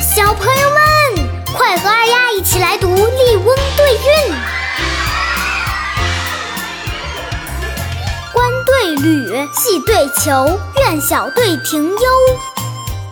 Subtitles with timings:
[0.00, 0.80] 小朋友们，
[1.52, 4.34] 快和二丫一起来读《笠翁对韵》。
[8.32, 11.98] 官对吕，戏对囚，院小对庭幽，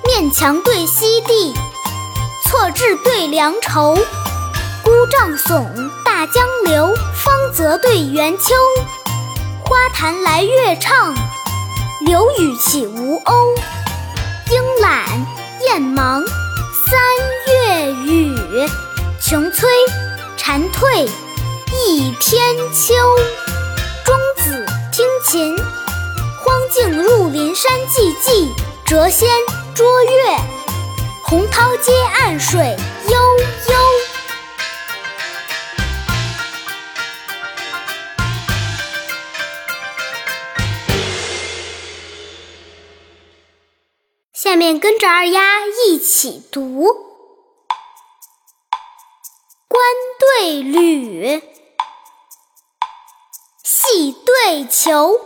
[0.04, 1.54] 面墙对西地，
[2.46, 3.98] 错置对良愁。
[4.88, 5.66] 孤帐耸，
[6.02, 8.54] 大江流，芳泽对园秋。
[9.62, 11.14] 花坛来月唱，
[12.06, 13.54] 柳雨起吴鸥。
[14.50, 15.04] 莺懒
[15.60, 16.24] 燕忙。
[16.86, 16.98] 三
[17.48, 18.34] 月雨，
[19.20, 19.68] 穷催
[20.38, 21.06] 蝉蜕
[21.70, 22.94] 一天秋。
[24.06, 25.54] 钟子听琴，
[26.42, 28.48] 荒径入林山寂寂，
[28.86, 29.28] 谪仙
[29.74, 30.38] 捉月，
[31.24, 31.92] 洪涛接
[32.22, 32.74] 岸水
[33.10, 33.18] 悠
[44.58, 46.82] 面跟着二丫一起读：
[49.68, 49.80] 官
[50.18, 51.40] 对吕，
[53.62, 55.20] 戏对囚，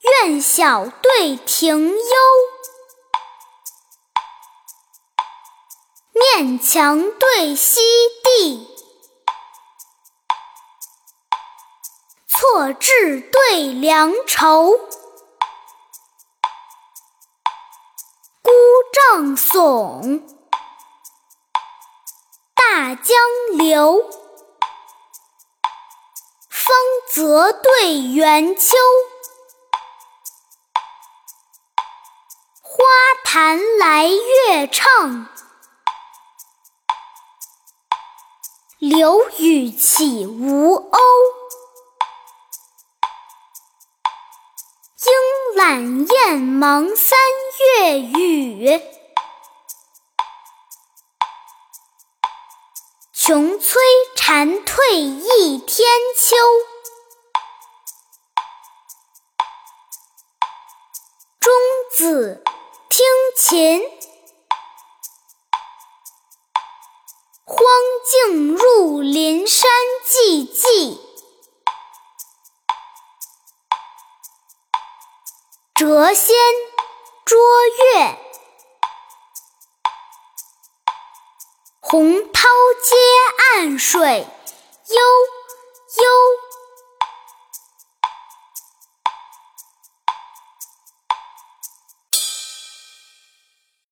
[0.00, 1.98] 院小对庭幽，
[6.14, 7.82] 面墙对西
[8.24, 8.66] 地，
[12.26, 14.80] 错置对良愁。
[19.14, 20.22] 唱耸，
[22.54, 23.14] 大江
[23.58, 24.10] 流，
[26.48, 26.74] 芳
[27.10, 28.74] 泽对元秋。
[32.62, 32.82] 花
[33.22, 35.26] 坛来月唱，
[38.78, 40.98] 柳雨起吴鸥。
[44.96, 45.12] 莺
[45.56, 47.18] 懒燕忙三
[47.76, 49.01] 月雨。
[53.24, 53.80] 穷催
[54.16, 55.88] 蝉蜕一天
[56.18, 56.36] 秋，
[61.38, 61.52] 钟
[61.96, 62.42] 子
[62.90, 63.06] 听
[63.36, 63.80] 琴，
[67.44, 67.64] 荒
[68.10, 69.70] 径入林山
[70.04, 70.98] 寂寂，
[75.76, 76.34] 谪仙
[77.24, 78.31] 捉月。
[81.92, 82.48] 洪涛
[82.82, 82.96] 接
[83.60, 84.96] 岸水悠
[86.02, 86.41] 悠。